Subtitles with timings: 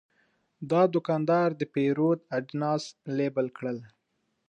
[0.71, 2.83] دا دوکاندار د پیرود اجناس
[3.17, 3.77] لیبل کړل.